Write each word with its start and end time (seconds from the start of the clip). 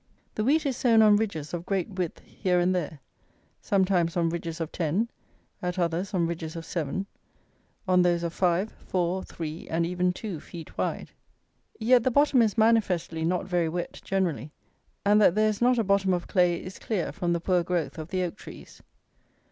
The 0.33 0.43
wheat 0.43 0.65
is 0.65 0.75
sown 0.77 1.03
on 1.03 1.15
ridges 1.15 1.53
of 1.53 1.63
great 1.67 1.87
width 1.89 2.21
here 2.25 2.59
and 2.59 2.73
there; 2.73 3.01
sometimes 3.61 4.17
on 4.17 4.29
ridges 4.29 4.59
of 4.59 4.71
ten, 4.71 5.11
at 5.61 5.77
others 5.77 6.11
on 6.11 6.25
ridges 6.25 6.55
of 6.55 6.65
seven, 6.65 7.05
on 7.87 8.01
those 8.01 8.23
of 8.23 8.33
five, 8.33 8.71
four, 8.71 9.21
three, 9.23 9.67
and 9.69 9.85
even 9.85 10.11
two, 10.11 10.39
feet 10.39 10.75
wide. 10.75 11.11
Yet 11.77 12.01
the 12.01 12.09
bottom 12.09 12.41
is 12.41 12.57
manifestly 12.57 13.23
not 13.23 13.45
very 13.45 13.69
wet 13.69 14.01
generally; 14.03 14.51
and 15.05 15.21
that 15.21 15.35
there 15.35 15.49
is 15.49 15.61
not 15.61 15.77
a 15.77 15.83
bottom 15.83 16.15
of 16.15 16.25
clay 16.25 16.55
is 16.63 16.79
clear 16.79 17.11
from 17.11 17.33
the 17.33 17.39
poor 17.39 17.61
growth 17.61 17.99
of 17.99 18.07
the 18.07 18.23
oak 18.23 18.37
trees. 18.37 18.81